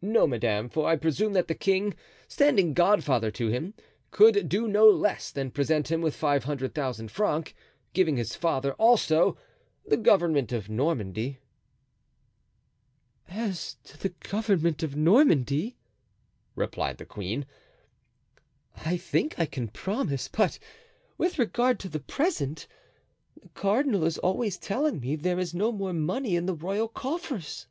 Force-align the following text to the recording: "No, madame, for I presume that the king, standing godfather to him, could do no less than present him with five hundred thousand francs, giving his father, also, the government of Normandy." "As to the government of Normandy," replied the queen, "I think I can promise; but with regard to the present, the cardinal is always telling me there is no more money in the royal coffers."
"No, 0.00 0.26
madame, 0.26 0.70
for 0.70 0.88
I 0.88 0.96
presume 0.96 1.34
that 1.34 1.46
the 1.46 1.54
king, 1.54 1.94
standing 2.26 2.72
godfather 2.72 3.30
to 3.32 3.48
him, 3.48 3.74
could 4.10 4.48
do 4.48 4.66
no 4.66 4.88
less 4.88 5.30
than 5.30 5.50
present 5.50 5.88
him 5.90 6.00
with 6.00 6.16
five 6.16 6.44
hundred 6.44 6.74
thousand 6.74 7.10
francs, 7.10 7.52
giving 7.92 8.16
his 8.16 8.34
father, 8.34 8.72
also, 8.76 9.36
the 9.86 9.98
government 9.98 10.52
of 10.52 10.70
Normandy." 10.70 11.40
"As 13.28 13.76
to 13.84 13.98
the 14.00 14.08
government 14.08 14.82
of 14.82 14.96
Normandy," 14.96 15.76
replied 16.54 16.96
the 16.96 17.04
queen, 17.04 17.44
"I 18.86 18.96
think 18.96 19.38
I 19.38 19.44
can 19.44 19.68
promise; 19.68 20.28
but 20.28 20.58
with 21.18 21.38
regard 21.38 21.78
to 21.80 21.90
the 21.90 22.00
present, 22.00 22.66
the 23.38 23.50
cardinal 23.50 24.04
is 24.04 24.16
always 24.16 24.56
telling 24.56 24.98
me 25.00 25.14
there 25.14 25.38
is 25.38 25.52
no 25.52 25.72
more 25.72 25.92
money 25.92 26.36
in 26.36 26.46
the 26.46 26.54
royal 26.54 26.88
coffers." 26.88 27.66